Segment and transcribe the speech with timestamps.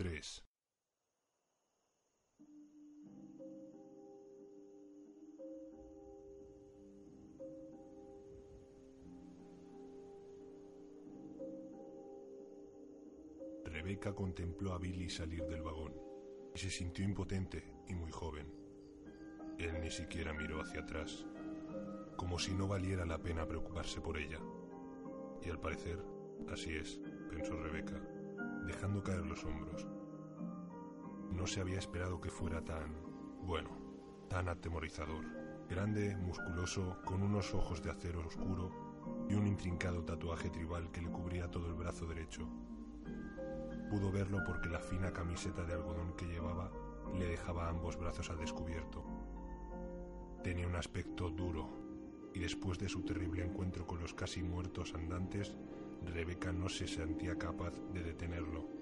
[0.00, 0.44] Capítulo 3
[13.66, 15.92] Rebeca contempló a Billy salir del vagón
[16.54, 18.46] y se sintió impotente y muy joven.
[19.58, 21.26] Él ni siquiera miró hacia atrás,
[22.16, 24.38] como si no valiera la pena preocuparse por ella.
[25.42, 26.02] Y al parecer,
[26.50, 28.00] así es, pensó Rebeca,
[28.66, 29.86] dejando caer los hombros.
[31.40, 32.94] No se había esperado que fuera tan,
[33.46, 33.70] bueno,
[34.28, 35.24] tan atemorizador.
[35.70, 41.10] Grande, musculoso, con unos ojos de acero oscuro y un intrincado tatuaje tribal que le
[41.10, 42.46] cubría todo el brazo derecho.
[43.88, 46.70] Pudo verlo porque la fina camiseta de algodón que llevaba
[47.18, 49.02] le dejaba ambos brazos al descubierto.
[50.44, 51.70] Tenía un aspecto duro,
[52.34, 55.56] y después de su terrible encuentro con los casi muertos andantes,
[56.04, 58.79] Rebeca no se sentía capaz de detenerlo,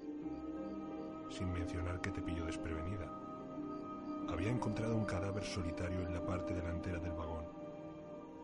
[1.30, 3.10] sin mencionar que te pilló desprevenida.
[4.28, 7.46] Había encontrado un cadáver solitario en la parte delantera del vagón,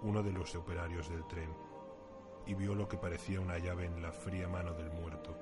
[0.03, 1.51] uno de los operarios del tren,
[2.47, 5.37] y vio lo que parecía una llave en la fría mano del muerto.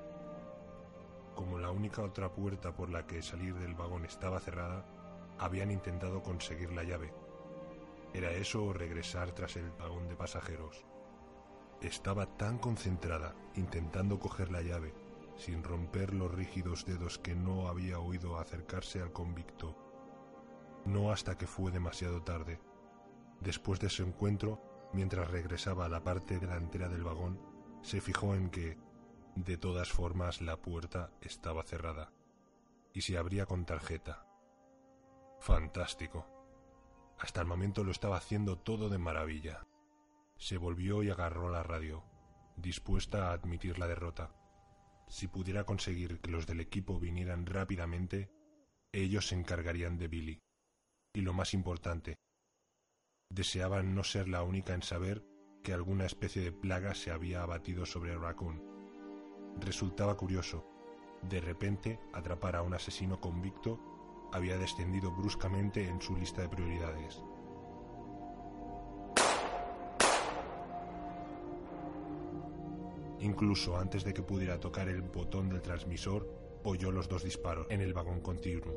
[1.35, 4.85] Como la única otra puerta por la que salir del vagón estaba cerrada,
[5.39, 7.13] habían intentado conseguir la llave.
[8.13, 10.85] ¿Era eso o regresar tras el vagón de pasajeros?
[11.81, 14.93] Estaba tan concentrada intentando coger la llave,
[15.35, 19.77] sin romper los rígidos dedos que no había oído acercarse al convicto.
[20.85, 22.59] No hasta que fue demasiado tarde.
[23.39, 27.39] Después de su encuentro, mientras regresaba a la parte delantera del vagón,
[27.81, 28.77] se fijó en que,
[29.35, 32.11] de todas formas, la puerta estaba cerrada
[32.93, 34.25] y se abría con tarjeta.
[35.39, 36.27] Fantástico.
[37.19, 39.65] Hasta el momento lo estaba haciendo todo de maravilla.
[40.37, 42.03] Se volvió y agarró la radio,
[42.55, 44.31] dispuesta a admitir la derrota.
[45.07, 48.31] Si pudiera conseguir que los del equipo vinieran rápidamente,
[48.91, 50.39] ellos se encargarían de Billy.
[51.15, 52.15] Y lo más importante,
[53.29, 55.25] deseaban no ser la única en saber
[55.63, 58.61] que alguna especie de plaga se había abatido sobre Raccoon.
[59.59, 60.67] Resultaba curioso.
[61.21, 63.79] De repente, atrapar a un asesino convicto
[64.33, 67.23] había descendido bruscamente en su lista de prioridades.
[73.23, 76.27] Incluso antes de que pudiera tocar el botón del transmisor,
[76.65, 78.75] oyó los dos disparos en el vagón continuo,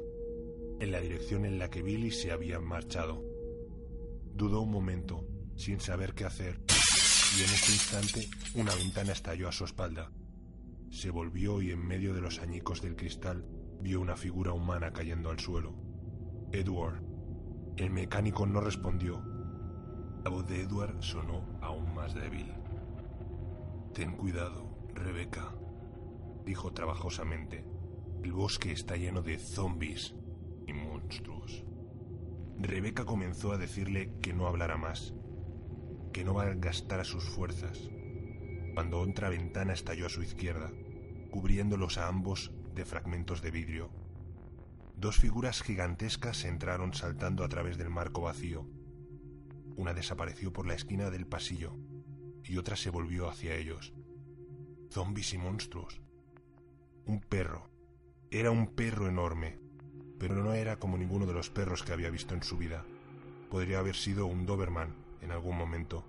[0.79, 3.25] en la dirección en la que Billy se había marchado.
[4.35, 5.27] Dudó un momento,
[5.57, 6.61] sin saber qué hacer,
[7.37, 10.13] y en ese instante una ventana estalló a su espalda.
[10.91, 13.45] Se volvió y en medio de los añicos del cristal
[13.81, 15.75] vio una figura humana cayendo al suelo.
[16.53, 17.03] Edward.
[17.77, 19.21] El mecánico no respondió.
[20.23, 22.55] La voz de Edward sonó aún más débil.
[23.97, 25.55] Ten cuidado, Rebeca,
[26.45, 27.65] dijo trabajosamente.
[28.23, 30.15] El bosque está lleno de zombies
[30.67, 31.65] y monstruos.
[32.59, 35.15] Rebeca comenzó a decirle que no hablara más,
[36.13, 37.89] que no gastara sus fuerzas,
[38.75, 40.71] cuando otra ventana estalló a su izquierda,
[41.31, 43.89] cubriéndolos a ambos de fragmentos de vidrio.
[44.95, 48.69] Dos figuras gigantescas entraron saltando a través del marco vacío.
[49.75, 51.79] Una desapareció por la esquina del pasillo
[52.49, 53.93] y otra se volvió hacia ellos.
[54.91, 56.01] Zombis y monstruos.
[57.07, 57.69] Un perro.
[58.31, 59.59] Era un perro enorme,
[60.19, 62.85] pero no era como ninguno de los perros que había visto en su vida.
[63.51, 66.05] Podría haber sido un Doberman en algún momento,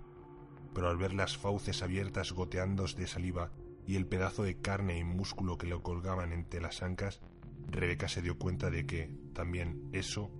[0.74, 3.50] pero al ver las fauces abiertas goteando de saliva
[3.86, 7.20] y el pedazo de carne y músculo que le colgaban entre las ancas,
[7.68, 10.30] Rebeca se dio cuenta de que, también eso,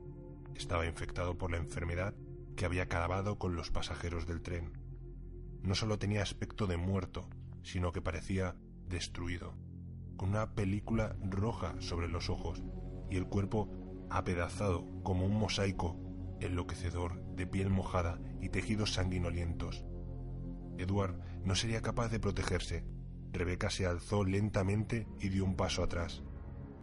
[0.54, 2.14] estaba infectado por la enfermedad
[2.56, 4.77] que había acabado con los pasajeros del tren.
[5.62, 7.28] No solo tenía aspecto de muerto,
[7.62, 8.56] sino que parecía
[8.88, 9.54] destruido,
[10.16, 12.62] con una película roja sobre los ojos
[13.10, 13.70] y el cuerpo
[14.10, 15.96] apedazado como un mosaico
[16.40, 19.84] enloquecedor de piel mojada y tejidos sanguinolientos.
[20.78, 22.84] Edward no sería capaz de protegerse.
[23.32, 26.22] Rebeca se alzó lentamente y dio un paso atrás,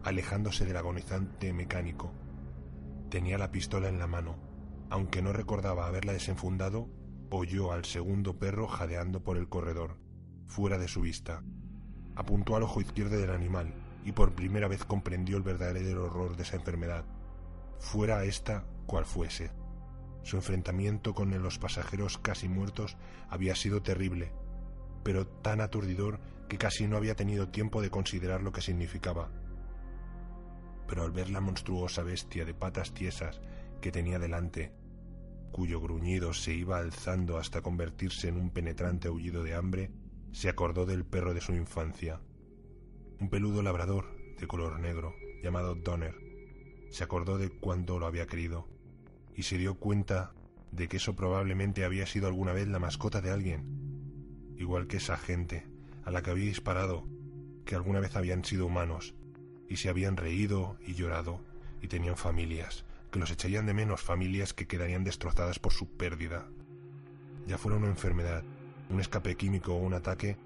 [0.04, 2.12] alejándose del agonizante mecánico.
[3.10, 4.36] Tenía la pistola en la mano.
[4.90, 6.88] Aunque no recordaba haberla desenfundado,
[7.30, 9.98] oyó al segundo perro jadeando por el corredor,
[10.46, 11.42] fuera de su vista.
[12.14, 13.74] Apuntó al ojo izquierdo del animal
[14.04, 17.04] y por primera vez comprendió el verdadero horror de esa enfermedad,
[17.78, 19.50] fuera esta cual fuese.
[20.22, 22.96] Su enfrentamiento con los pasajeros casi muertos
[23.28, 24.32] había sido terrible,
[25.02, 29.30] pero tan aturdidor que casi no había tenido tiempo de considerar lo que significaba.
[30.86, 33.40] Pero al ver la monstruosa bestia de patas tiesas
[33.80, 34.72] que tenía delante,
[35.56, 39.90] cuyo gruñido se iba alzando hasta convertirse en un penetrante aullido de hambre,
[40.30, 42.20] se acordó del perro de su infancia,
[43.18, 44.04] un peludo labrador
[44.38, 46.14] de color negro llamado Donner.
[46.90, 48.68] Se acordó de cuando lo había querido
[49.34, 50.34] y se dio cuenta
[50.72, 55.16] de que eso probablemente había sido alguna vez la mascota de alguien, igual que esa
[55.16, 55.66] gente
[56.04, 57.08] a la que había disparado,
[57.64, 59.14] que alguna vez habían sido humanos
[59.70, 61.40] y se habían reído y llorado
[61.80, 62.84] y tenían familias,
[63.16, 66.50] que los echarían de menos familias que quedarían destrozadas por su pérdida.
[67.46, 68.44] Ya fuera una enfermedad,
[68.90, 70.36] un escape químico o un ataque,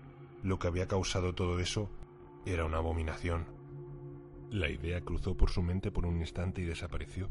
[0.44, 1.90] lo que había causado todo eso
[2.46, 3.46] era una abominación.
[4.50, 7.28] La idea cruzó por su mente por un instante y desapareció.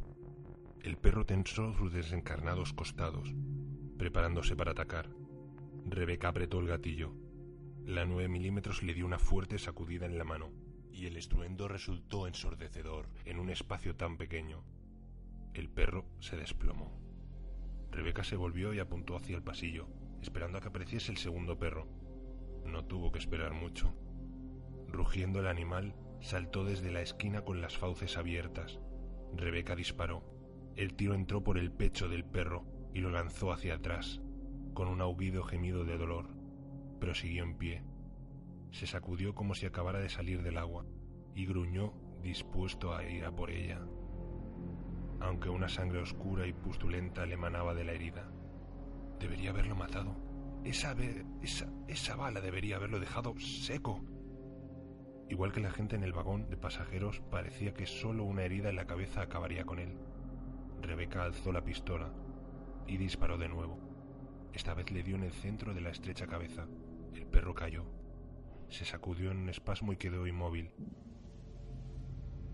[0.82, 3.34] El perro tensó sus desencarnados costados,
[3.98, 5.10] preparándose para atacar.
[5.86, 7.14] Rebeca apretó el gatillo.
[7.86, 10.52] La nueve milímetros le dio una fuerte sacudida en la mano,
[10.92, 14.66] y el estruendo resultó ensordecedor en un espacio tan pequeño.
[15.54, 17.00] El perro se desplomó.
[17.92, 19.88] Rebeca se volvió y apuntó hacia el pasillo,
[20.22, 21.88] esperando a que apareciese el segundo perro.
[22.66, 23.94] No tuvo que esperar mucho.
[24.88, 28.80] Rugiendo el animal, saltó desde la esquina con las fauces abiertas.
[29.36, 30.24] Rebeca disparó.
[30.76, 34.22] El tiro entró por el pecho del perro y lo lanzó hacia atrás,
[34.74, 36.30] con un aullido gemido de dolor,
[37.00, 37.84] pero siguió en pie.
[38.72, 40.86] Se sacudió como si acabara de salir del agua
[41.36, 43.82] y gruñó dispuesto a ir a por ella,
[45.22, 48.30] aunque una sangre oscura y pustulenta le emanaba de la herida.
[49.20, 50.16] Debería haberlo matado.
[50.64, 50.96] Esa,
[51.42, 54.02] esa, esa bala debería haberlo dejado seco.
[55.30, 58.76] Igual que la gente en el vagón de pasajeros, parecía que solo una herida en
[58.76, 59.98] la cabeza acabaría con él.
[60.82, 62.12] Rebeca alzó la pistola
[62.88, 63.80] y disparó de nuevo.
[64.54, 66.68] Esta vez le dio en el centro de la estrecha cabeza.
[67.14, 67.86] El perro cayó.
[68.70, 70.72] Se sacudió en un espasmo y quedó inmóvil.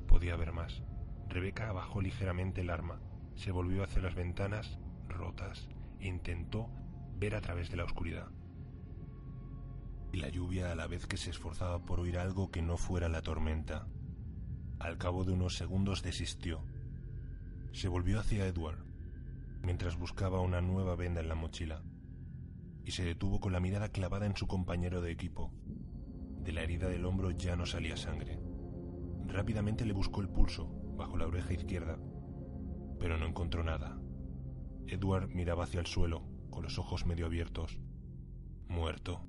[0.07, 0.83] Podía haber más.
[1.27, 2.99] Rebeca bajó ligeramente el arma,
[3.35, 5.67] se volvió hacia las ventanas rotas
[5.99, 6.69] e intentó
[7.17, 8.27] ver a través de la oscuridad.
[10.11, 13.09] Y la lluvia a la vez que se esforzaba por oír algo que no fuera
[13.09, 13.87] la tormenta.
[14.79, 16.63] Al cabo de unos segundos desistió.
[17.73, 18.85] Se volvió hacia Edward,
[19.61, 21.83] mientras buscaba una nueva venda en la mochila,
[22.85, 25.51] y se detuvo con la mirada clavada en su compañero de equipo.
[26.39, 28.39] De la herida del hombro ya no salía sangre.
[29.25, 31.97] Rápidamente le buscó el pulso, bajo la oreja izquierda,
[32.99, 33.99] pero no encontró nada.
[34.87, 37.79] Edward miraba hacia el suelo, con los ojos medio abiertos.
[38.67, 39.21] Muerto.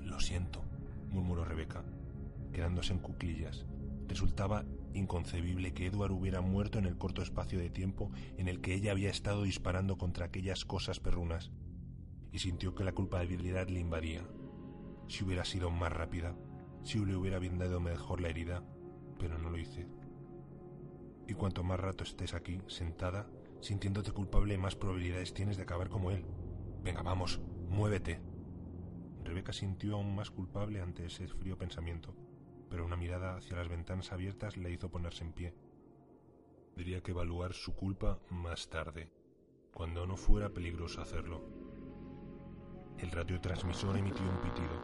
[0.00, 0.62] Lo siento,
[1.10, 1.84] murmuró Rebeca,
[2.52, 3.66] quedándose en cuclillas.
[4.08, 4.64] Resultaba
[4.94, 8.92] inconcebible que Edward hubiera muerto en el corto espacio de tiempo en el que ella
[8.92, 11.50] había estado disparando contra aquellas cosas perrunas,
[12.32, 14.26] y sintió que la culpabilidad le invadía.
[15.08, 16.36] Si hubiera sido más rápida,
[16.82, 18.62] si le hubiera vendado mejor la herida,
[19.18, 19.86] pero no lo hice.
[21.32, 23.26] Y cuanto más rato estés aquí, sentada,
[23.62, 26.26] sintiéndote culpable, más probabilidades tienes de acabar como él.
[26.84, 27.40] Venga, vamos,
[27.70, 28.20] muévete.
[29.24, 32.14] Rebeca sintió aún más culpable ante ese frío pensamiento,
[32.68, 35.54] pero una mirada hacia las ventanas abiertas le hizo ponerse en pie.
[36.76, 39.10] Diría que evaluar su culpa más tarde,
[39.72, 41.40] cuando no fuera peligroso hacerlo.
[42.98, 44.82] El radiotransmisor emitió un pitido.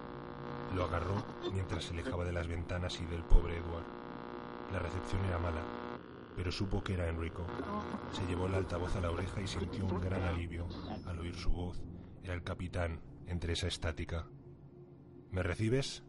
[0.74, 1.22] Lo agarró
[1.52, 3.84] mientras se alejaba de las ventanas y del pobre Edward.
[4.72, 5.87] La recepción era mala,
[6.38, 7.44] pero supo que era Enrico.
[8.12, 10.68] Se llevó el altavoz a la oreja y sintió un gran alivio
[11.04, 11.82] al oír su voz.
[12.22, 14.24] Era el capitán entre esa estática.
[15.32, 16.04] ¿Me recibes?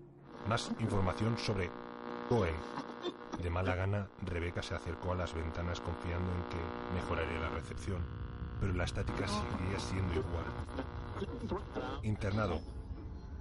[0.48, 1.72] Más información sobre
[2.30, 2.54] Cohen.
[3.42, 8.06] De mala gana, Rebeca se acercó a las ventanas confiando en que mejoraría la recepción,
[8.60, 10.46] pero la estática seguía siendo igual.
[12.04, 12.62] Internado.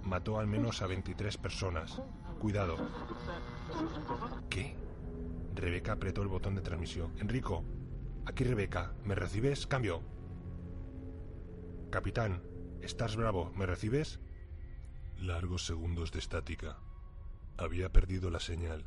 [0.05, 2.01] Mató al menos a 23 personas.
[2.39, 2.77] Cuidado.
[4.49, 4.88] ¿Qué?
[5.55, 7.13] Rebeca apretó el botón de transmisión.
[7.19, 7.63] Enrico,
[8.25, 9.67] aquí Rebeca, ¿me recibes?
[9.67, 10.01] Cambio.
[11.89, 12.43] Capitán,
[12.81, 14.19] estás bravo, ¿me recibes?
[15.17, 16.77] Largos segundos de estática.
[17.57, 18.85] Había perdido la señal.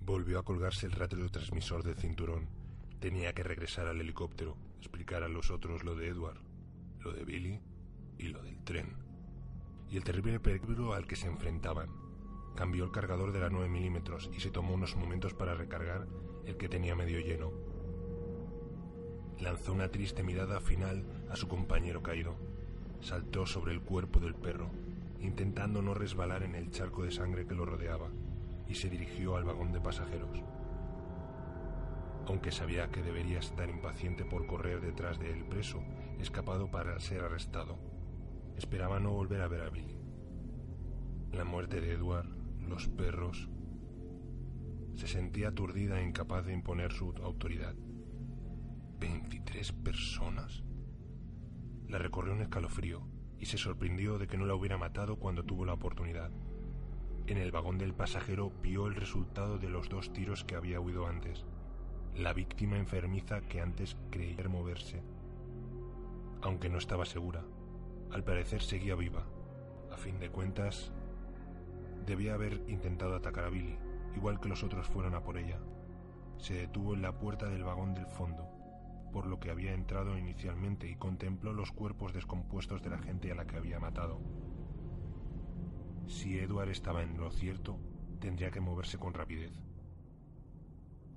[0.00, 2.48] Volvió a colgarse el radiotransmisor del cinturón.
[3.00, 6.40] Tenía que regresar al helicóptero, explicar a los otros lo de Edward,
[7.00, 7.60] lo de Billy
[8.18, 8.96] y lo del tren.
[9.90, 12.03] Y el terrible peligro al que se enfrentaban.
[12.54, 16.06] Cambió el cargador de la 9 milímetros y se tomó unos momentos para recargar
[16.46, 17.50] el que tenía medio lleno.
[19.40, 22.36] Lanzó una triste mirada final a su compañero caído.
[23.00, 24.70] Saltó sobre el cuerpo del perro,
[25.20, 28.08] intentando no resbalar en el charco de sangre que lo rodeaba,
[28.68, 30.42] y se dirigió al vagón de pasajeros.
[32.26, 35.82] Aunque sabía que debería estar impaciente por correr detrás de él preso,
[36.20, 37.76] escapado para ser arrestado,
[38.56, 39.98] esperaba no volver a ver a Billy.
[41.32, 42.33] La muerte de Edward
[42.68, 43.48] los perros.
[44.94, 47.74] Se sentía aturdida e incapaz de imponer su autoridad.
[48.98, 50.62] ¿Veintitrés personas?
[51.88, 53.06] La recorrió un escalofrío
[53.38, 56.30] y se sorprendió de que no la hubiera matado cuando tuvo la oportunidad.
[57.26, 61.06] En el vagón del pasajero vio el resultado de los dos tiros que había oído
[61.06, 61.44] antes.
[62.14, 65.02] La víctima enfermiza que antes creía moverse.
[66.42, 67.44] Aunque no estaba segura,
[68.10, 69.26] al parecer seguía viva.
[69.90, 70.92] A fin de cuentas,
[72.06, 73.78] debía haber intentado atacar a Billy,
[74.14, 75.58] igual que los otros fueron a por ella.
[76.38, 78.48] Se detuvo en la puerta del vagón del fondo,
[79.12, 83.34] por lo que había entrado inicialmente y contempló los cuerpos descompuestos de la gente a
[83.34, 84.20] la que había matado.
[86.06, 87.78] Si Edward estaba en lo cierto,
[88.20, 89.52] tendría que moverse con rapidez.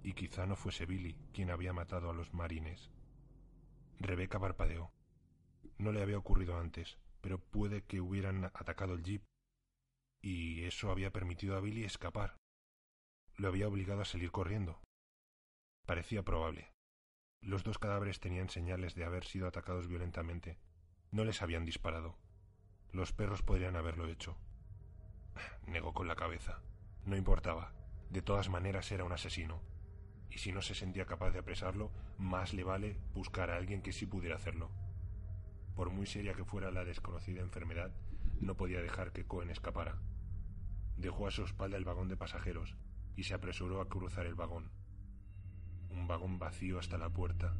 [0.03, 2.91] Y quizá no fuese Billy quien había matado a los marines.
[3.99, 4.91] Rebeca parpadeó.
[5.77, 9.23] No le había ocurrido antes, pero puede que hubieran atacado el jeep.
[10.29, 12.35] Y eso había permitido a Billy escapar.
[13.37, 14.81] Lo había obligado a salir corriendo.
[15.85, 16.73] Parecía probable.
[17.39, 20.59] Los dos cadáveres tenían señales de haber sido atacados violentamente.
[21.11, 22.17] No les habían disparado.
[22.91, 24.37] Los perros podrían haberlo hecho.
[25.65, 26.61] Negó con la cabeza.
[27.05, 27.71] No importaba.
[28.09, 29.61] De todas maneras era un asesino.
[30.29, 33.93] Y si no se sentía capaz de apresarlo, más le vale buscar a alguien que
[33.93, 34.71] sí pudiera hacerlo.
[35.73, 37.95] Por muy seria que fuera la desconocida enfermedad,
[38.41, 39.97] no podía dejar que Cohen escapara.
[40.97, 42.75] Dejó a su espalda el vagón de pasajeros
[43.15, 44.71] y se apresuró a cruzar el vagón.
[45.89, 47.55] Un vagón vacío hasta la puerta,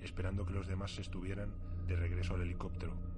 [0.00, 1.54] esperando que los demás estuvieran
[1.86, 3.14] de regreso al helicóptero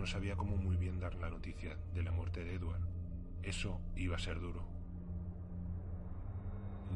[0.00, 2.80] no sabía cómo muy bien dar la noticia de la muerte de Edward.
[3.42, 4.66] Eso iba a ser duro.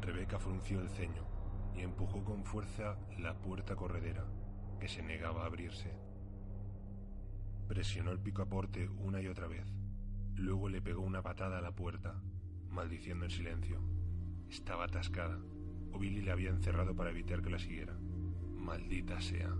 [0.00, 1.22] Rebeca frunció el ceño
[1.74, 4.24] y empujó con fuerza la puerta corredera,
[4.80, 5.92] que se negaba a abrirse.
[7.68, 9.73] Presionó el picaporte una y otra vez.
[10.36, 12.20] Luego le pegó una patada a la puerta,
[12.68, 13.80] maldiciendo en silencio.
[14.50, 15.38] Estaba atascada,
[15.92, 17.94] o Billy le había encerrado para evitar que la siguiera.
[18.56, 19.54] Maldita sea.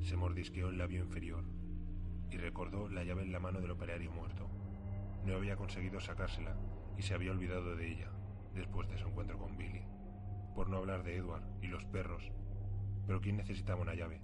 [0.00, 1.44] Se mordisqueó el labio inferior
[2.30, 4.48] y recordó la llave en la mano del operario muerto.
[5.24, 6.56] No había conseguido sacársela
[6.96, 8.10] y se había olvidado de ella
[8.54, 9.82] después de su encuentro con Billy.
[10.54, 12.30] Por no hablar de Edward y los perros.
[13.06, 14.22] Pero ¿quién necesitaba una llave?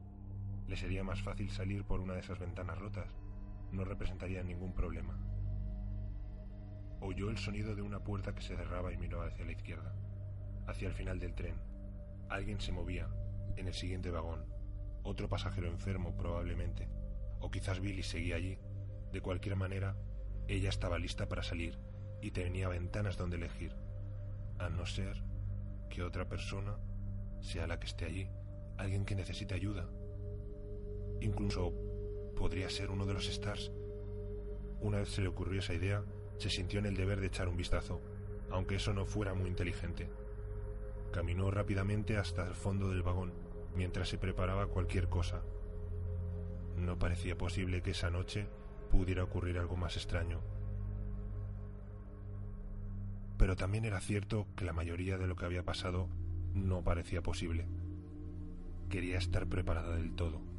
[0.69, 3.20] ¿Le sería más fácil salir por una de esas ventanas rotas?
[3.73, 5.19] No representaría ningún problema.
[7.01, 9.95] Oyó el sonido de una puerta que se cerraba y miró hacia la izquierda,
[10.67, 11.57] hacia el final del tren.
[12.29, 13.09] Alguien se movía,
[13.57, 14.45] en el siguiente vagón.
[15.03, 16.89] Otro pasajero enfermo, probablemente
[17.41, 18.59] o quizás Billy seguía allí.
[19.13, 19.97] De cualquier manera,
[20.47, 21.79] ella estaba lista para salir
[22.23, 23.75] y tenía ventanas donde elegir,
[24.59, 25.23] a no ser
[25.89, 26.77] que otra persona
[27.41, 28.29] sea la que esté allí,
[28.77, 29.89] alguien que necesite ayuda.
[31.21, 31.75] Incluso
[32.41, 33.71] podría ser uno de los Stars.
[34.81, 36.03] Una vez se le ocurrió esa idea,
[36.39, 38.01] se sintió en el deber de echar un vistazo,
[38.51, 40.09] aunque eso no fuera muy inteligente.
[41.13, 43.35] Caminó rápidamente hasta el fondo del vagón,
[43.77, 45.43] mientras se preparaba cualquier cosa,
[46.79, 48.47] no parecía posible que esa noche
[48.91, 50.41] pudiera ocurrir algo más extraño.
[53.37, 56.09] Pero también era cierto que la mayoría de lo que había pasado
[56.55, 57.67] no parecía posible.
[58.89, 60.50] Quería estar preparada del todo.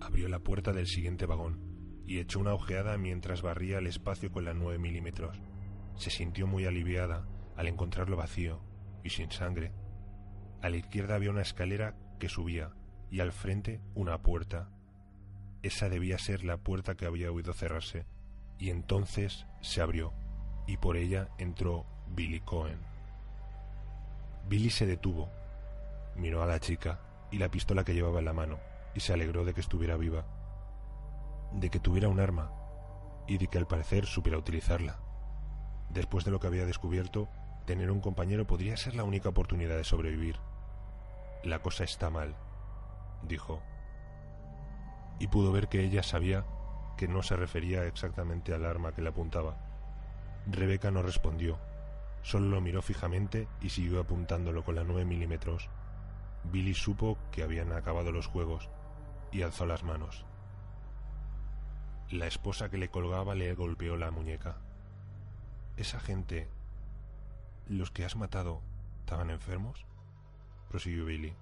[0.00, 1.70] Abrió la puerta del siguiente vagón
[2.06, 5.40] y echó una ojeada mientras barría el espacio con la 9 milímetros.
[5.96, 8.60] Se sintió muy aliviada al encontrarlo vacío
[9.04, 9.72] y sin sangre.
[10.62, 12.72] A la izquierda había una escalera que subía
[13.10, 14.70] y al frente una puerta.
[15.62, 18.06] Esa debía ser la puerta que había oído cerrarse,
[18.58, 20.12] y entonces se abrió,
[20.66, 22.78] y por ella entró Billy Cohen.
[24.48, 25.30] Billy se detuvo,
[26.16, 28.58] miró a la chica y la pistola que llevaba en la mano,
[28.94, 30.24] y se alegró de que estuviera viva,
[31.52, 32.52] de que tuviera un arma,
[33.26, 34.98] y de que al parecer supiera utilizarla.
[35.90, 37.28] Después de lo que había descubierto,
[37.66, 40.36] tener un compañero podría ser la única oportunidad de sobrevivir.
[41.44, 42.36] La cosa está mal,
[43.22, 43.62] dijo,
[45.18, 46.44] y pudo ver que ella sabía
[46.96, 49.56] que no se refería exactamente al arma que le apuntaba.
[50.46, 51.58] Rebeca no respondió,
[52.22, 55.68] solo lo miró fijamente y siguió apuntándolo con la 9 milímetros.
[56.44, 58.68] Billy supo que habían acabado los juegos
[59.32, 60.24] y alzó las manos.
[62.10, 64.56] La esposa que le colgaba le golpeó la muñeca.
[65.76, 66.48] Esa gente,
[67.68, 68.60] los que has matado,
[69.00, 69.86] ¿estaban enfermos?
[70.68, 71.34] prosiguió Billy.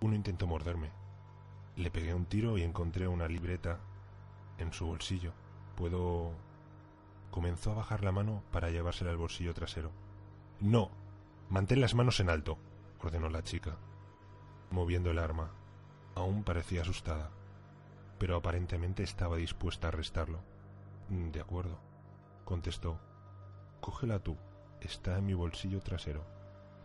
[0.00, 0.90] Uno intentó morderme.
[1.76, 3.80] Le pegué un tiro y encontré una libreta
[4.58, 5.32] en su bolsillo.
[5.76, 6.32] Puedo...
[7.30, 9.90] Comenzó a bajar la mano para llevársela al bolsillo trasero.
[10.60, 10.90] No.
[11.50, 12.58] Mantén las manos en alto,
[13.00, 13.76] ordenó la chica,
[14.70, 15.50] moviendo el arma.
[16.16, 17.30] Aún parecía asustada,
[18.18, 20.40] pero aparentemente estaba dispuesta a arrestarlo.
[21.08, 21.78] De acuerdo,
[22.44, 22.98] contestó.
[23.80, 24.36] Cógela tú.
[24.80, 26.24] Está en mi bolsillo trasero.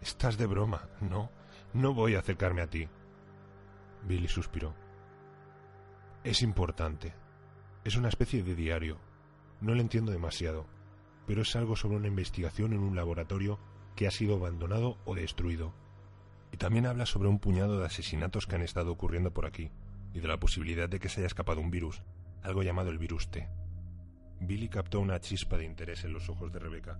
[0.01, 1.31] Estás de broma, no.
[1.73, 2.87] No voy a acercarme a ti.
[4.03, 4.73] Billy suspiró.
[6.23, 7.13] Es importante.
[7.83, 8.99] Es una especie de diario.
[9.61, 10.65] No lo entiendo demasiado,
[11.25, 13.59] pero es algo sobre una investigación en un laboratorio
[13.95, 15.73] que ha sido abandonado o destruido.
[16.51, 19.71] Y también habla sobre un puñado de asesinatos que han estado ocurriendo por aquí,
[20.13, 22.03] y de la posibilidad de que se haya escapado un virus,
[22.43, 23.47] algo llamado el virus T.
[24.39, 26.99] Billy captó una chispa de interés en los ojos de Rebeca,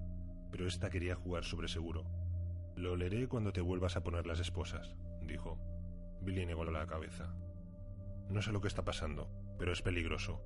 [0.51, 2.05] pero ésta quería jugar sobre seguro.
[2.75, 5.57] Lo leeré cuando te vuelvas a poner las esposas, dijo.
[6.21, 7.33] Billy negó la cabeza.
[8.29, 10.41] No sé lo que está pasando, pero es peligroso.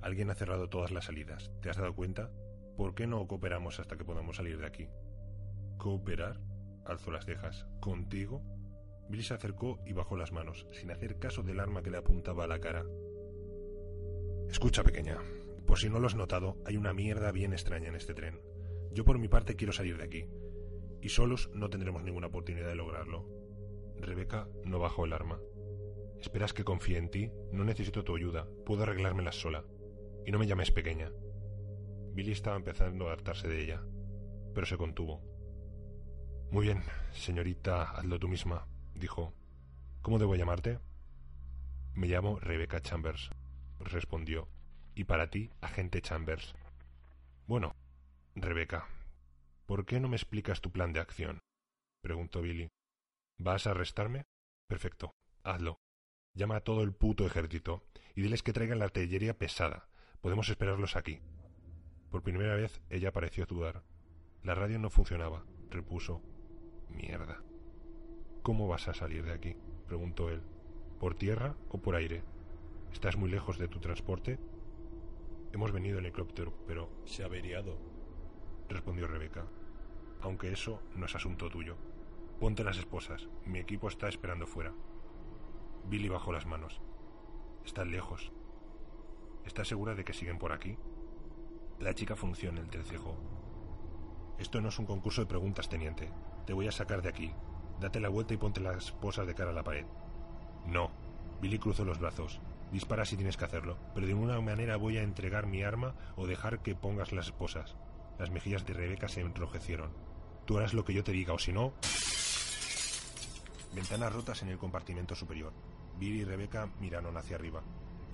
[0.00, 1.50] Alguien ha cerrado todas las salidas.
[1.60, 2.30] ¿Te has dado cuenta?
[2.76, 4.88] ¿Por qué no cooperamos hasta que podamos salir de aquí?
[5.76, 6.40] ¿Cooperar?
[6.88, 7.66] Alzó las cejas.
[7.80, 8.42] ¿Contigo?
[9.10, 12.44] Billy se acercó y bajó las manos, sin hacer caso del arma que le apuntaba
[12.44, 12.84] a la cara.
[14.48, 15.18] Escucha, pequeña.
[15.66, 18.40] Por si no lo has notado, hay una mierda bien extraña en este tren.
[18.90, 20.26] Yo por mi parte quiero salir de aquí.
[21.02, 23.28] Y solos no tendremos ninguna oportunidad de lograrlo.
[23.98, 25.38] Rebeca no bajó el arma.
[26.20, 27.30] ¿Esperas que confíe en ti?
[27.52, 28.48] No necesito tu ayuda.
[28.64, 29.64] Puedo arreglármelas sola.
[30.24, 31.12] Y no me llames pequeña.
[32.14, 33.84] Billy estaba empezando a hartarse de ella,
[34.54, 35.37] pero se contuvo.
[36.50, 39.34] Muy bien, señorita, hazlo tú misma, dijo.
[40.00, 40.78] ¿Cómo debo llamarte?
[41.94, 43.30] Me llamo Rebecca Chambers,
[43.80, 44.48] respondió.
[44.94, 46.54] Y para ti, agente Chambers.
[47.46, 47.76] Bueno,
[48.34, 48.88] Rebeca,
[49.66, 51.38] ¿por qué no me explicas tu plan de acción?
[52.00, 52.68] preguntó Billy.
[53.36, 54.24] ¿Vas a arrestarme?
[54.68, 55.12] Perfecto,
[55.44, 55.76] hazlo.
[56.32, 59.90] Llama a todo el puto ejército y diles que traigan la artillería pesada.
[60.22, 61.20] Podemos esperarlos aquí.
[62.10, 63.84] Por primera vez ella pareció dudar.
[64.42, 66.22] La radio no funcionaba, repuso.
[66.90, 67.42] Mierda.
[68.42, 69.56] ¿Cómo vas a salir de aquí?
[69.86, 70.42] preguntó él.
[70.98, 72.22] ¿Por tierra o por aire?
[72.92, 74.38] ¿Estás muy lejos de tu transporte?
[75.52, 77.78] Hemos venido en helicóptero, pero se ha averiado,
[78.68, 79.46] respondió Rebeca.
[80.20, 81.76] Aunque eso no es asunto tuyo.
[82.40, 83.28] Ponte las esposas.
[83.44, 84.72] Mi equipo está esperando fuera.
[85.88, 86.80] Billy bajó las manos.
[87.64, 88.32] Están lejos.
[89.44, 90.76] ¿Estás segura de que siguen por aquí?
[91.80, 93.16] La chica funciona el entrecejo.
[94.38, 96.10] Esto no es un concurso de preguntas, teniente.
[96.48, 97.30] Te voy a sacar de aquí.
[97.78, 99.84] Date la vuelta y ponte las esposas de cara a la pared.
[100.66, 100.90] No.
[101.42, 102.40] Billy cruzó los brazos.
[102.72, 106.26] Dispara si tienes que hacerlo, pero de ninguna manera voy a entregar mi arma o
[106.26, 107.76] dejar que pongas las esposas.
[108.18, 109.92] Las mejillas de Rebeca se enrojecieron.
[110.46, 111.74] Tú harás lo que yo te diga, o si no...
[113.74, 115.52] Ventanas rotas en el compartimento superior.
[115.98, 117.62] Billy y Rebeca miraron hacia arriba,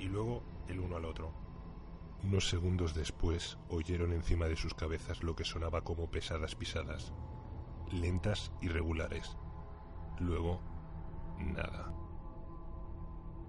[0.01, 1.33] y luego el uno al otro.
[2.25, 7.12] Unos segundos después oyeron encima de sus cabezas lo que sonaba como pesadas pisadas
[7.94, 9.37] lentas y regulares.
[10.18, 10.61] Luego,
[11.38, 11.92] nada.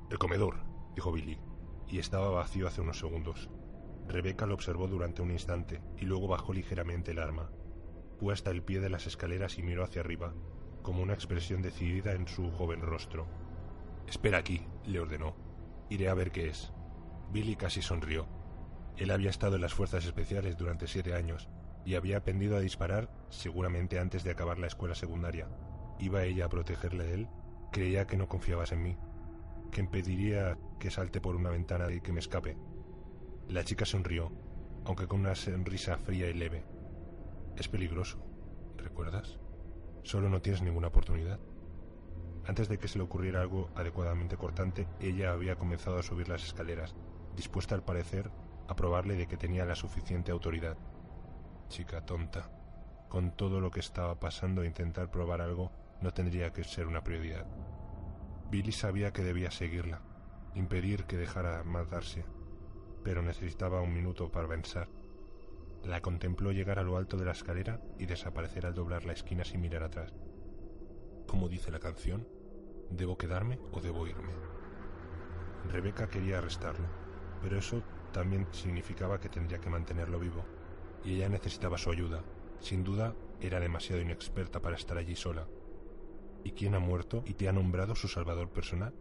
[0.09, 0.57] El comedor,
[0.95, 1.39] dijo Billy,
[1.87, 3.49] y estaba vacío hace unos segundos.
[4.07, 7.49] Rebeca lo observó durante un instante y luego bajó ligeramente el arma.
[8.19, 10.33] Fue hasta el pie de las escaleras y miró hacia arriba,
[10.83, 13.27] como una expresión decidida en su joven rostro.
[14.07, 15.35] Espera aquí, le ordenó.
[15.89, 16.71] Iré a ver qué es.
[17.31, 18.27] Billy casi sonrió.
[18.95, 21.49] Él había estado en las fuerzas especiales durante siete años
[21.85, 25.47] y había aprendido a disparar seguramente antes de acabar la escuela secundaria.
[25.99, 27.27] ¿Iba ella a protegerle de él?
[27.71, 28.97] Creía que no confiabas en mí,
[29.71, 32.57] que impediría que salte por una ventana y que me escape.
[33.47, 34.31] La chica sonrió,
[34.83, 36.65] aunque con una sonrisa fría y leve.
[37.55, 38.17] Es peligroso,
[38.77, 39.37] ¿recuerdas?
[40.03, 41.39] Solo no tienes ninguna oportunidad.
[42.47, 46.43] Antes de que se le ocurriera algo adecuadamente cortante, ella había comenzado a subir las
[46.43, 46.95] escaleras,
[47.35, 48.31] dispuesta al parecer
[48.67, 50.77] a probarle de que tenía la suficiente autoridad
[51.67, 52.49] chica tonta.
[53.09, 57.45] Con todo lo que estaba pasando, intentar probar algo no tendría que ser una prioridad.
[58.49, 60.01] Billy sabía que debía seguirla,
[60.53, 62.25] impedir que dejara matarse,
[63.03, 64.89] pero necesitaba un minuto para pensar.
[65.83, 69.43] La contempló llegar a lo alto de la escalera y desaparecer al doblar la esquina
[69.45, 70.13] sin mirar atrás.
[71.27, 72.27] Como dice la canción,
[72.89, 74.33] ¿debo quedarme o debo irme?
[75.71, 76.87] Rebeca quería arrestarlo,
[77.41, 80.45] pero eso también significaba que tendría que mantenerlo vivo
[81.03, 82.23] y ella necesitaba su ayuda.
[82.59, 85.47] Sin duda, era demasiado inexperta para estar allí sola.
[86.43, 88.93] ¿Y quién ha muerto y te ha nombrado su salvador personal?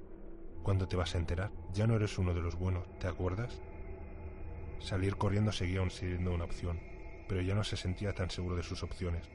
[0.62, 1.52] ¿Cuándo te vas a enterar?
[1.72, 3.60] Ya no eres uno de los buenos, ¿te acuerdas?
[4.80, 6.80] Salir corriendo seguía siendo una opción,
[7.28, 9.28] pero ya no se sentía tan seguro de sus opciones.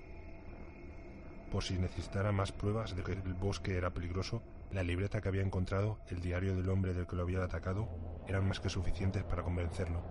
[1.51, 5.41] Por si necesitara más pruebas de que el bosque era peligroso, la libreta que había
[5.41, 7.89] encontrado, el diario del hombre del que lo había atacado,
[8.27, 10.03] eran más que suficientes para convencerlo.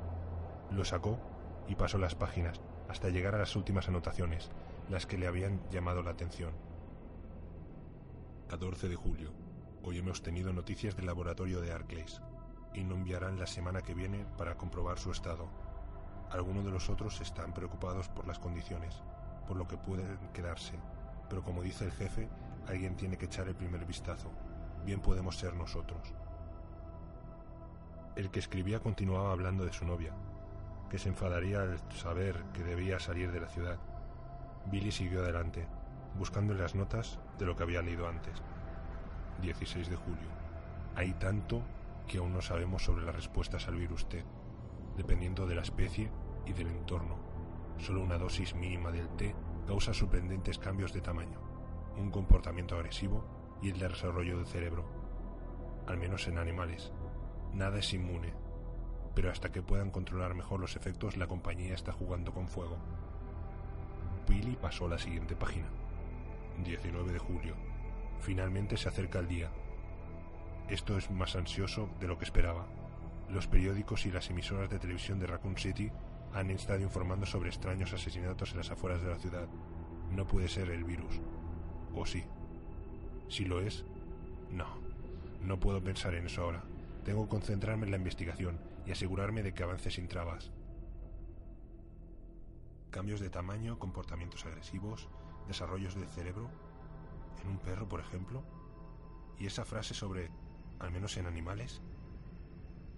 [0.72, 1.20] Lo sacó
[1.68, 4.50] y pasó las páginas hasta llegar a las últimas anotaciones,
[4.88, 6.52] las que le habían llamado la atención.
[8.48, 9.30] 14 de julio.
[9.82, 12.22] Hoy hemos tenido noticias del laboratorio de Arclays
[12.72, 15.48] y no enviarán la semana que viene para comprobar su estado.
[16.30, 19.02] Algunos de los otros están preocupados por las condiciones,
[19.46, 20.74] por lo que pueden quedarse,
[21.28, 22.28] pero como dice el jefe,
[22.66, 24.30] alguien tiene que echar el primer vistazo.
[24.84, 26.14] Bien podemos ser nosotros.
[28.16, 30.14] El que escribía continuaba hablando de su novia,
[30.88, 33.78] que se enfadaría al saber que debía salir de la ciudad.
[34.66, 35.66] Billy siguió adelante,
[36.16, 38.42] buscando las notas de lo que había leído antes.
[39.42, 40.28] 16 de julio.
[40.94, 41.62] Hay tanto
[42.06, 44.24] que aún no sabemos sobre las respuestas al virus T,
[44.96, 46.10] dependiendo de la especie
[46.46, 47.16] y del entorno.
[47.78, 49.34] Solo una dosis mínima del T
[49.66, 51.40] causa sorprendentes cambios de tamaño,
[51.96, 53.24] un comportamiento agresivo
[53.62, 54.84] y el desarrollo del cerebro.
[55.86, 56.92] Al menos en animales.
[57.52, 58.34] Nada es inmune,
[59.18, 62.76] pero hasta que puedan controlar mejor los efectos la compañía está jugando con fuego.
[64.28, 65.66] Billy pasó a la siguiente página.
[66.62, 67.56] 19 de julio.
[68.20, 69.50] Finalmente se acerca el día.
[70.68, 72.68] Esto es más ansioso de lo que esperaba.
[73.28, 75.90] Los periódicos y las emisoras de televisión de Raccoon City
[76.32, 79.48] han estado informando sobre extraños asesinatos en las afueras de la ciudad.
[80.12, 81.20] No puede ser el virus.
[81.92, 82.22] ¿O sí?
[83.28, 83.84] Si lo es,
[84.52, 84.78] no.
[85.42, 86.62] No puedo pensar en eso ahora.
[87.04, 90.50] Tengo que concentrarme en la investigación y asegurarme de que avance sin trabas.
[92.88, 95.10] Cambios de tamaño, comportamientos agresivos,
[95.46, 96.50] desarrollos del cerebro,
[97.42, 98.42] en un perro, por ejemplo.
[99.38, 100.30] Y esa frase sobre,
[100.78, 101.82] al menos en animales.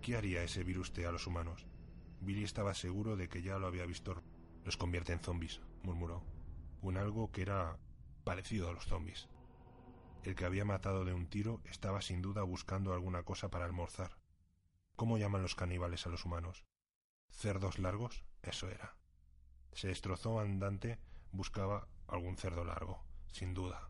[0.01, 1.67] ¿Qué haría ese virus a los humanos?
[2.21, 4.23] Billy estaba seguro de que ya lo había visto.
[4.65, 6.23] Los convierte en zombies, murmuró.
[6.83, 7.79] Un algo que era
[8.23, 9.29] parecido a los zombies.
[10.23, 14.20] El que había matado de un tiro estaba sin duda buscando alguna cosa para almorzar.
[15.01, 16.67] ¿Cómo llaman los caníbales a los humanos?
[17.31, 18.23] ¿Cerdos largos?
[18.43, 18.99] Eso era.
[19.73, 20.99] Se destrozó andante,
[21.33, 23.89] buscaba algún cerdo largo, sin duda.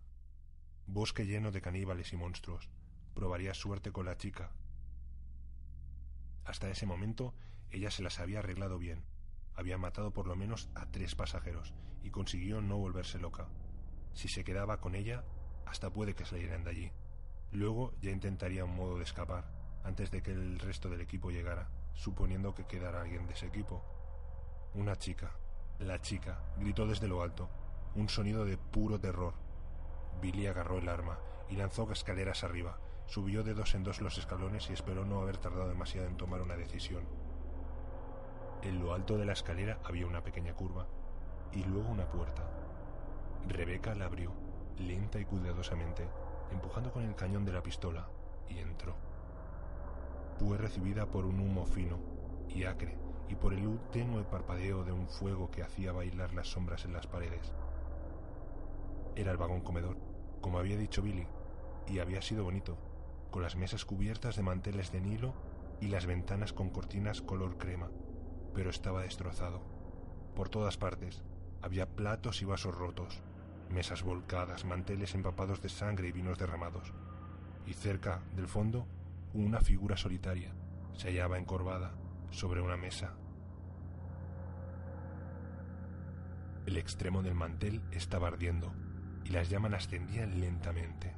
[0.86, 2.70] Bosque lleno de caníbales y monstruos.
[3.12, 4.52] Probaría suerte con la chica.
[6.44, 7.34] Hasta ese momento
[7.72, 9.04] ella se las había arreglado bien.
[9.54, 13.48] Había matado por lo menos a tres pasajeros y consiguió no volverse loca.
[14.12, 15.24] Si se quedaba con ella,
[15.66, 16.92] hasta puede que salieran de allí.
[17.50, 21.68] Luego ya intentaría un modo de escapar, antes de que el resto del equipo llegara,
[21.94, 23.82] suponiendo que quedara alguien de ese equipo.
[24.74, 25.32] Una chica,
[25.78, 27.48] la chica, gritó desde lo alto,
[27.94, 29.34] un sonido de puro terror.
[30.20, 34.70] Billy agarró el arma y lanzó escaleras arriba, subió de dos en dos los escalones
[34.70, 37.04] y esperó no haber tardado demasiado en tomar una decisión.
[38.62, 40.86] En lo alto de la escalera había una pequeña curva
[41.52, 42.48] y luego una puerta.
[43.48, 44.32] Rebeca la abrió,
[44.78, 46.06] lenta y cuidadosamente,
[46.52, 48.06] empujando con el cañón de la pistola,
[48.48, 49.09] y entró.
[50.40, 52.00] Fue recibida por un humo fino
[52.48, 52.96] y acre
[53.28, 57.06] y por el tenue parpadeo de un fuego que hacía bailar las sombras en las
[57.06, 57.52] paredes.
[59.14, 59.98] Era el vagón comedor,
[60.40, 61.26] como había dicho Billy,
[61.86, 62.78] y había sido bonito,
[63.30, 65.34] con las mesas cubiertas de manteles de nilo
[65.80, 67.90] y las ventanas con cortinas color crema
[68.54, 69.60] pero estaba destrozado.
[70.34, 71.22] Por todas partes
[71.62, 73.22] había platos y vasos rotos,
[73.68, 76.92] mesas volcadas, manteles empapados de sangre y vinos derramados.
[77.66, 78.86] Y cerca del fondo,
[79.32, 80.54] una figura solitaria
[80.92, 81.94] se hallaba encorvada
[82.30, 83.14] sobre una mesa.
[86.66, 88.74] El extremo del mantel estaba ardiendo
[89.24, 91.14] y las llamas ascendían lentamente.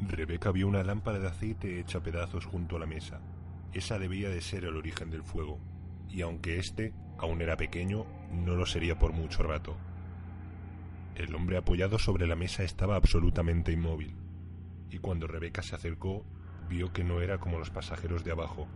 [0.00, 3.20] Rebeca vio una lámpara de aceite hecha a pedazos junto a la mesa
[3.74, 5.58] esa debía de ser el origen del fuego,
[6.08, 9.76] y aunque éste aún era pequeño, no lo sería por mucho rato.
[11.16, 14.14] El hombre apoyado sobre la mesa estaba absolutamente inmóvil,
[14.90, 16.24] y cuando Rebeca se acercó,
[16.68, 18.66] vio que no era como los pasajeros de abajo.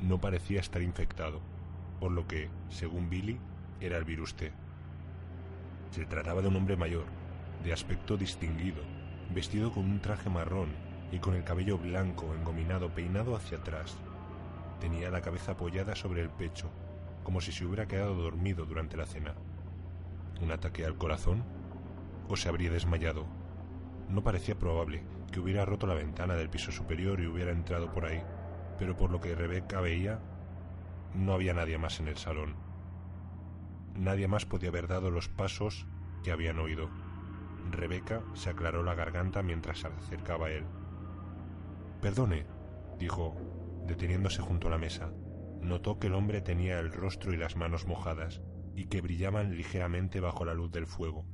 [0.00, 1.40] No parecía estar infectado,
[2.00, 3.38] por lo que, según Billy,
[3.80, 4.52] era el virus T.
[5.90, 7.06] Se trataba de un hombre mayor,
[7.62, 8.82] de aspecto distinguido,
[9.32, 10.68] vestido con un traje marrón
[11.12, 13.96] y con el cabello blanco engominado peinado hacia atrás.
[14.80, 16.70] Tenía la cabeza apoyada sobre el pecho,
[17.22, 19.34] como si se hubiera quedado dormido durante la cena.
[20.42, 21.44] ¿Un ataque al corazón?
[22.28, 23.26] ¿O se habría desmayado?
[24.08, 25.04] No parecía probable
[25.34, 28.22] que hubiera roto la ventana del piso superior y hubiera entrado por ahí,
[28.78, 30.20] pero por lo que Rebeca veía,
[31.12, 32.54] no había nadie más en el salón.
[33.96, 35.88] Nadie más podía haber dado los pasos
[36.22, 36.88] que habían oído.
[37.68, 40.66] Rebeca se aclaró la garganta mientras se acercaba a él.
[42.00, 42.46] Perdone,
[43.00, 43.34] dijo,
[43.88, 45.10] deteniéndose junto a la mesa,
[45.60, 48.40] notó que el hombre tenía el rostro y las manos mojadas
[48.76, 51.26] y que brillaban ligeramente bajo la luz del fuego.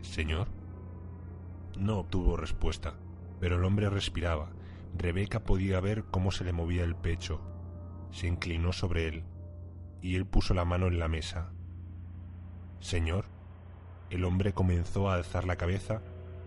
[0.00, 0.63] ¿Señor?
[1.76, 2.94] No obtuvo respuesta,
[3.40, 4.50] pero el hombre respiraba.
[4.96, 7.40] Rebeca podía ver cómo se le movía el pecho.
[8.12, 9.24] Se inclinó sobre él,
[10.00, 11.50] y él puso la mano en la mesa.
[12.78, 13.24] Señor,
[14.10, 16.00] el hombre comenzó a alzar la cabeza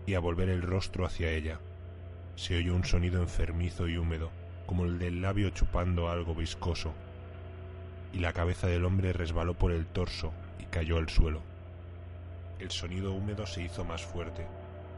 [0.06, 1.60] y a volver el rostro hacia ella.
[2.36, 4.30] Se oyó un sonido enfermizo y húmedo,
[4.66, 6.94] como el del labio chupando algo viscoso,
[8.12, 11.42] y la cabeza del hombre resbaló por el torso y cayó al suelo.
[12.58, 14.46] El sonido húmedo se hizo más fuerte,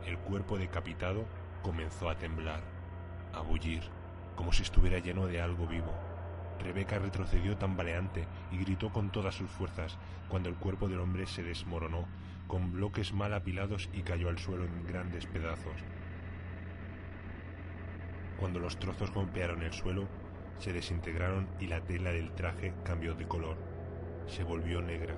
[0.06, 1.24] el cuerpo decapitado
[1.62, 2.62] comenzó a temblar,
[3.32, 3.82] a bullir,
[4.36, 5.92] como si estuviera lleno de algo vivo.
[6.58, 11.42] Rebeca retrocedió tambaleante y gritó con todas sus fuerzas cuando el cuerpo del hombre se
[11.42, 12.06] desmoronó
[12.46, 15.84] con bloques mal apilados y cayó al suelo en grandes pedazos.
[18.38, 20.08] Cuando los trozos golpearon el suelo,
[20.58, 23.56] se desintegraron y la tela del traje cambió de color.
[24.26, 25.14] Se volvió negra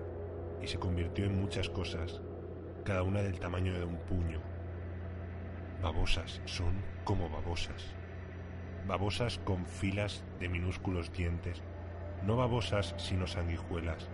[0.61, 2.21] y se convirtió en muchas cosas,
[2.85, 4.52] cada una del tamaño de un puño.
[5.83, 7.92] Babosas son como babosas.
[8.87, 11.61] Babosas con filas de minúsculos dientes,
[12.25, 14.09] no babosas sino sanguijuelas,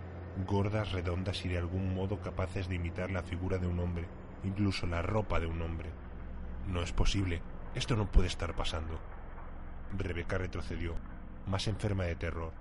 [0.47, 4.07] gordas, redondas y de algún modo capaces de imitar la figura de un hombre,
[4.43, 5.91] incluso la ropa de un hombre.
[6.67, 7.43] No es posible,
[7.75, 8.99] esto no puede estar pasando.
[9.95, 10.95] Rebeca retrocedió,
[11.45, 12.51] más enferma de terror,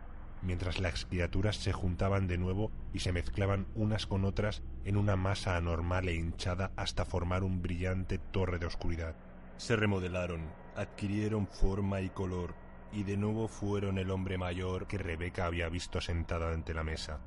[0.42, 5.16] mientras las criaturas se juntaban de nuevo y se mezclaban unas con otras en una
[5.16, 9.16] masa anormal e hinchada hasta formar un brillante torre de oscuridad.
[9.56, 12.54] Se remodelaron, adquirieron forma y color,
[12.92, 17.20] y de nuevo fueron el hombre mayor que Rebeca había visto sentada ante la mesa.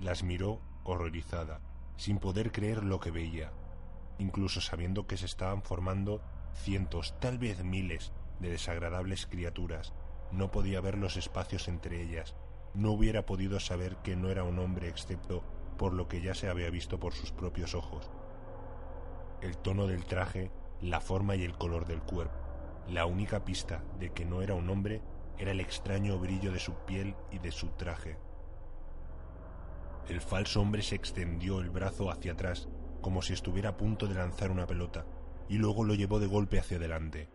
[0.00, 1.60] Las miró horrorizada,
[1.96, 3.52] sin poder creer lo que veía,
[4.18, 6.22] incluso sabiendo que se estaban formando
[6.54, 9.92] cientos, tal vez miles, de desagradables criaturas.
[10.32, 12.34] No podía ver los espacios entre ellas.
[12.74, 15.44] No hubiera podido saber que no era un hombre excepto
[15.76, 18.10] por lo que ya se había visto por sus propios ojos.
[19.42, 22.38] El tono del traje, la forma y el color del cuerpo.
[22.88, 25.02] La única pista de que no era un hombre
[25.38, 28.16] era el extraño brillo de su piel y de su traje.
[30.08, 32.68] El falso hombre se extendió el brazo hacia atrás,
[33.00, 35.04] como si estuviera a punto de lanzar una pelota,
[35.48, 37.28] y luego lo llevó de golpe hacia adelante.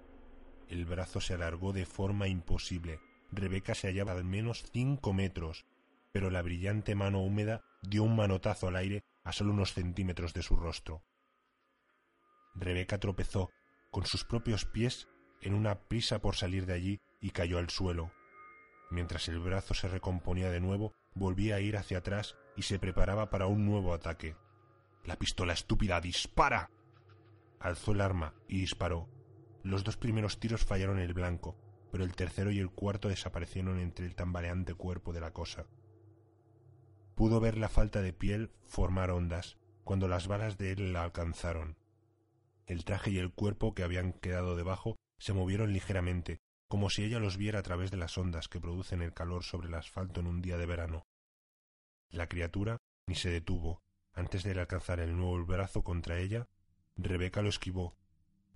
[0.70, 3.00] El brazo se alargó de forma imposible.
[3.32, 5.66] Rebeca se hallaba al menos cinco metros,
[6.12, 10.44] pero la brillante mano húmeda dio un manotazo al aire a solo unos centímetros de
[10.44, 11.04] su rostro.
[12.56, 13.52] Rebeca tropezó
[13.92, 15.08] con sus propios pies
[15.42, 18.12] en una prisa por salir de allí y cayó al suelo.
[18.90, 23.30] Mientras el brazo se recomponía de nuevo, volvía a ir hacia atrás y se preparaba
[23.30, 24.36] para un nuevo ataque.
[25.04, 26.70] La pistola estúpida dispara.
[27.60, 29.08] Alzó el arma y disparó.
[29.68, 31.58] Los dos primeros tiros fallaron el blanco,
[31.92, 35.68] pero el tercero y el cuarto desaparecieron entre el tambaleante cuerpo de la cosa.
[37.16, 41.76] Pudo ver la falta de piel formar ondas cuando las balas de él la alcanzaron.
[42.66, 46.38] El traje y el cuerpo que habían quedado debajo se movieron ligeramente,
[46.70, 49.68] como si ella los viera a través de las ondas que producen el calor sobre
[49.68, 51.04] el asfalto en un día de verano.
[52.10, 53.82] La criatura ni se detuvo.
[54.14, 56.48] Antes de alcanzar el nuevo brazo contra ella,
[56.96, 57.98] Rebeca lo esquivó,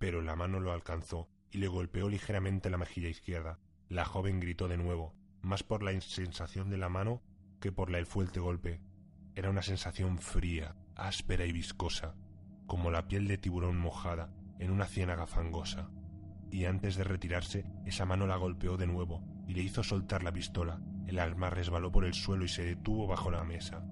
[0.02, 3.60] pero la mano lo alcanzó y le golpeó ligeramente la mejilla izquierda.
[3.88, 7.22] La joven gritó de nuevo, más por la sensación de la mano
[7.60, 8.82] que por del fuerte golpe.
[9.36, 12.16] Era una sensación fría, áspera y viscosa,
[12.66, 15.92] como la piel de tiburón mojada en una ciénaga fangosa.
[16.50, 20.34] Y antes de retirarse, esa mano la golpeó de nuevo y le hizo soltar la
[20.34, 23.86] pistola, el arma resbaló por el suelo y se detuvo bajo la mesa.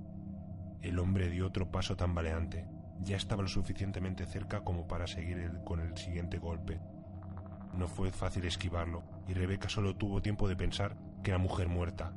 [0.81, 2.65] El hombre dio otro paso tambaleante.
[3.03, 6.79] Ya estaba lo suficientemente cerca como para seguir con el siguiente golpe.
[7.73, 12.13] No fue fácil esquivarlo, y Rebeca solo tuvo tiempo de pensar que era mujer muerta.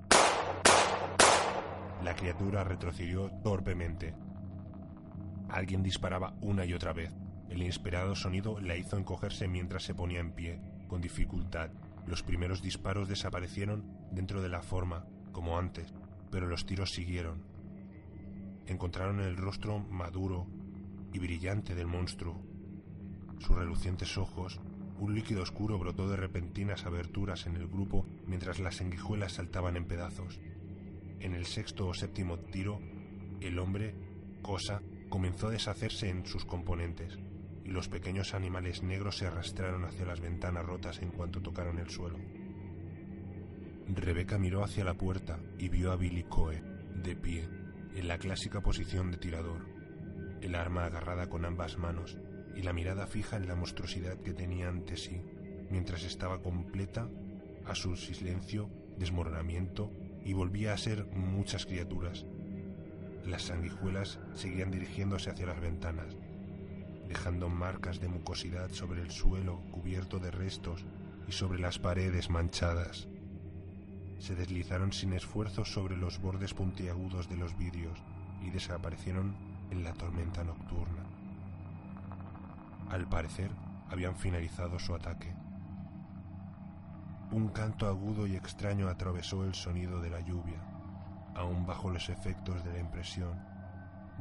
[2.03, 4.15] La criatura retrocedió torpemente.
[5.49, 7.13] Alguien disparaba una y otra vez.
[7.49, 11.71] El inesperado sonido la hizo encogerse mientras se ponía en pie, con dificultad,
[12.07, 15.95] los primeros disparos desaparecieron dentro de la forma, como antes,
[16.31, 17.45] pero los tiros siguieron.
[18.67, 20.47] Encontraron el rostro maduro
[21.13, 22.41] y brillante del monstruo.
[23.39, 24.61] Sus relucientes ojos,
[24.99, 29.87] un líquido oscuro brotó de repentinas aberturas en el grupo mientras las sanguijuelas saltaban en
[29.87, 30.41] pedazos.
[31.21, 32.81] En el sexto o séptimo tiro,
[33.41, 33.95] el hombre,
[34.43, 37.19] cosa, comenzó a deshacerse en sus componentes
[37.65, 41.91] y los pequeños animales negros se arrastraron hacia las ventanas rotas en cuanto tocaron el
[41.91, 42.19] suelo.
[43.89, 46.63] Rebeca miró hacia la puerta y vio a Billy Coe,
[47.03, 47.49] de pie,
[47.95, 49.67] en la clásica posición de tirador,
[50.43, 52.19] el arma agarrada con ambas manos
[52.55, 55.23] y la mirada fija en la monstruosidad que tenía ante sí,
[55.71, 57.09] mientras estaba completa
[57.65, 59.91] a su silencio, desmoronamiento
[60.25, 62.27] y volvía a ser muchas criaturas.
[63.25, 66.17] Las sanguijuelas seguían dirigiéndose hacia las ventanas,
[67.09, 70.85] dejando marcas de mucosidad sobre el suelo cubierto de restos
[71.29, 73.09] y sobre las paredes manchadas.
[74.19, 78.03] Se deslizaron sin esfuerzo sobre los bordes puntiagudos de los vidrios
[78.41, 81.03] y desaparecieron en la tormenta nocturna.
[82.89, 83.51] Al parecer,
[83.91, 85.35] habían finalizado su ataque.
[87.33, 90.63] Un canto agudo y extraño atravesó el sonido de la lluvia.
[91.35, 93.37] Aún bajo los efectos de la impresión,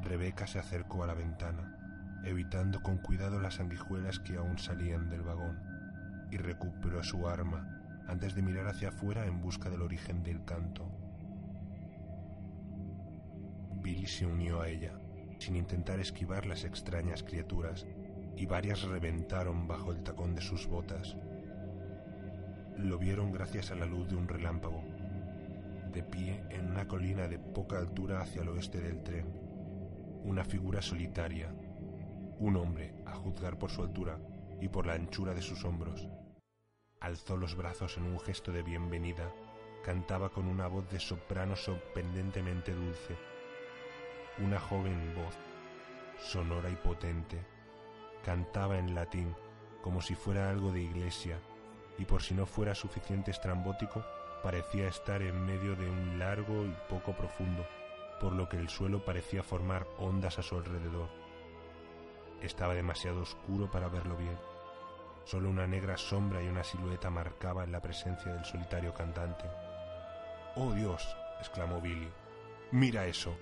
[0.02, 1.78] Rebeca se acercó a la ventana
[2.24, 5.60] evitando con cuidado las sanguijuelas que aún salían del vagón.
[6.30, 10.90] y recuperó su arma antes de mirar hacia afuera en busca del origen del canto.
[13.82, 14.94] Billy se unió a ella,
[15.42, 17.88] sin intentar esquivar las extrañas criaturas,
[18.38, 21.18] y varias reventaron bajo el tacón de sus botas.
[22.78, 24.84] Lo vieron gracias a la luz de un relámpago,
[25.92, 29.34] de pie en una colina de poca altura hacia el oeste del tren,
[30.24, 31.52] una figura solitaria,
[32.38, 34.20] un hombre, a juzgar por su altura
[34.62, 36.08] y por la anchura de sus hombros.
[37.00, 39.34] Alzó los brazos en un gesto de bienvenida,
[39.84, 43.31] cantaba con una voz de soprano sorprendentemente dulce,
[44.44, 45.36] una joven voz,
[46.20, 47.40] sonora y potente,
[48.24, 49.36] cantaba en latín
[49.82, 51.40] como si fuera algo de iglesia,
[51.98, 54.04] y por si no fuera suficiente estrambótico,
[54.44, 57.66] parecía estar en medio de un largo y poco profundo,
[58.20, 61.10] por lo que el suelo parecía formar ondas a su alrededor.
[62.42, 64.38] Estaba demasiado oscuro para verlo bien.
[65.26, 69.46] Solo una negra sombra y una silueta marcaban la presencia del solitario cantante.
[70.56, 71.16] ¡Oh Dios!
[71.40, 72.10] exclamó Billy.
[72.72, 73.36] ¡Mira eso!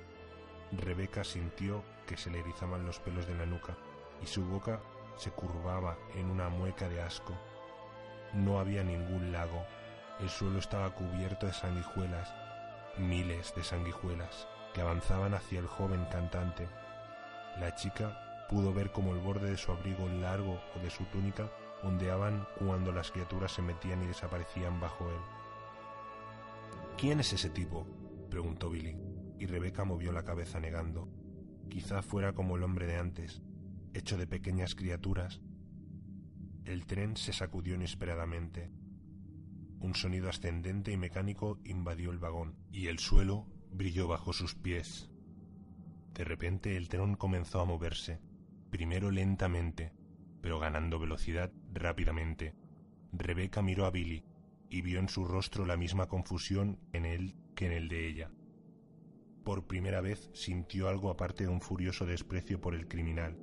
[0.72, 3.76] Rebeca sintió que se le erizaban los pelos de la nuca
[4.22, 4.82] y su boca
[5.16, 7.34] se curvaba en una mueca de asco.
[8.34, 9.66] No había ningún lago,
[10.20, 12.34] el suelo estaba cubierto de sanguijuelas,
[12.98, 16.68] miles de sanguijuelas, que avanzaban hacia el joven cantante.
[17.60, 21.50] La chica pudo ver como el borde de su abrigo largo o de su túnica
[21.84, 25.22] ondeaban cuando las criaturas se metían y desaparecían bajo él.
[26.98, 27.88] ¿Quién es ese tipo?
[28.30, 28.96] preguntó Billy,
[29.40, 31.10] y Rebeca movió la cabeza negando.
[31.70, 33.42] Quizá fuera como el hombre de antes,
[33.94, 35.42] hecho de pequeñas criaturas.
[36.66, 38.70] El tren se sacudió inesperadamente.
[39.80, 45.10] Un sonido ascendente y mecánico invadió el vagón, y el suelo brilló bajo sus pies.
[46.14, 48.20] De repente el tren comenzó a moverse,
[48.70, 49.94] primero lentamente,
[50.42, 52.56] pero ganando velocidad rápidamente.
[53.14, 54.26] Rebeca miró a Billy
[54.70, 58.32] y vio en su rostro la misma confusión en él que en el de ella.
[59.44, 63.38] Por primera vez sintió algo aparte de un furioso desprecio por el criminal,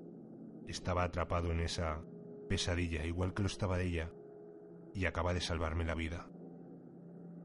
[0.67, 2.05] estaba atrapado en esa
[2.49, 4.13] pesadilla, igual que lo estaba ella,
[4.95, 6.29] y acaba de salvarme la vida.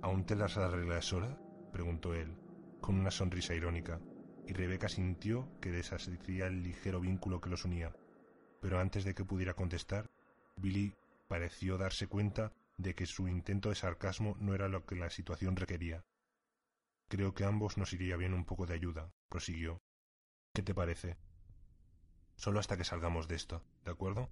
[0.01, 1.39] ¿Aún te las arreglas sola?
[1.71, 2.35] preguntó él,
[2.81, 4.01] con una sonrisa irónica,
[4.47, 7.93] y Rebeca sintió que deshacía el ligero vínculo que los unía.
[8.61, 10.09] Pero antes de que pudiera contestar,
[10.55, 10.93] Billy
[11.27, 15.55] pareció darse cuenta de que su intento de sarcasmo no era lo que la situación
[15.55, 16.03] requería.
[17.11, 19.81] Creo que a ambos nos iría bien un poco de ayuda, prosiguió.
[20.55, 21.17] ¿Qué te parece?
[22.37, 24.29] Solo hasta que salgamos de esto, ¿de acuerdo?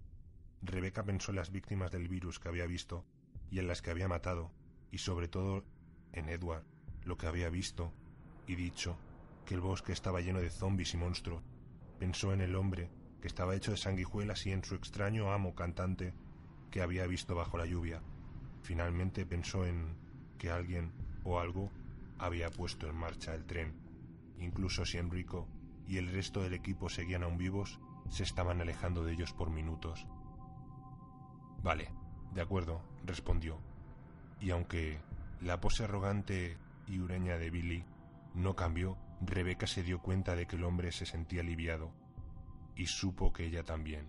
[0.61, 3.05] Rebeca pensó en las víctimas del virus que había visto
[3.51, 4.53] y en las que había matado,
[4.91, 5.65] y sobre todo
[6.13, 6.63] en Edward,
[7.03, 7.91] lo que había visto
[8.47, 8.97] y dicho,
[9.45, 11.43] que el bosque estaba lleno de zombis y monstruos.
[11.99, 12.89] Pensó en el hombre,
[13.19, 16.13] que estaba hecho de sanguijuelas, y en su extraño amo cantante
[16.71, 18.01] que había visto bajo la lluvia.
[18.61, 19.97] Finalmente pensó en
[20.37, 20.93] que alguien
[21.25, 21.69] o algo
[22.19, 23.73] había puesto en marcha el tren.
[24.37, 25.47] Incluso si Enrico
[25.87, 27.79] y el resto del equipo seguían aún vivos,
[28.09, 30.05] se estaban alejando de ellos por minutos.
[31.63, 31.91] Vale,
[32.33, 33.59] de acuerdo, respondió.
[34.39, 34.99] Y aunque
[35.41, 37.85] la pose arrogante y hureña de Billy
[38.33, 41.91] no cambió, Rebeca se dio cuenta de que el hombre se sentía aliviado,
[42.75, 44.07] y supo que ella también.